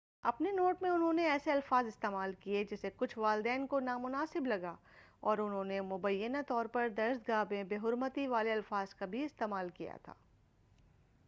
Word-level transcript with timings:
اپنے 0.23 0.51
نوٹ 0.51 0.81
میں 0.81 0.89
انہوں 0.89 1.13
نے 1.13 1.25
ایسے 1.29 1.51
الفاظ 1.51 1.87
استعمال 1.87 2.33
کیے 2.39 2.63
جسے 2.63 2.89
کچھ 2.97 3.17
والدین 3.17 3.67
کو 3.67 3.79
نامناسب 3.79 4.45
لگا 4.45 4.75
اور 5.19 5.37
انہوں 5.37 5.63
نے 5.63 5.79
مبینہ 5.81 6.37
طور 6.47 6.65
پر 6.65 6.87
درسگاہ 6.97 7.43
میں 7.49 7.63
بےحرمتی 7.63 8.27
والے 8.27 8.51
الفاظ 8.51 8.93
کا 8.95 9.05
بھی 9.05 9.23
استعمال 9.23 9.69
کیا 9.69 9.97
تھا 10.03 10.13